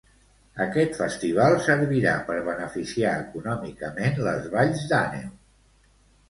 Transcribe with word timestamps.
Aquest 0.63 0.95
festival 1.01 1.57
servirà 1.67 2.13
per 2.29 2.37
beneficiar 2.47 3.11
econòmicament 3.27 4.19
les 4.29 4.49
Valls 4.57 4.83
d'Àneu. 4.95 5.31